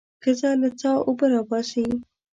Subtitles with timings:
[0.23, 1.87] ښځه له څاه اوبه راباسي.